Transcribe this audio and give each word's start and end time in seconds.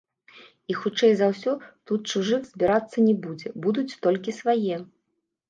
І, 0.35 0.73
хутчэй 0.83 1.11
за 1.19 1.27
ўсё, 1.31 1.53
тут 1.91 2.09
чужых 2.15 2.49
збірацца 2.53 2.97
не 3.09 3.15
будзе, 3.27 3.47
будуць 3.67 3.97
толькі 4.09 4.37
свае. 4.41 4.77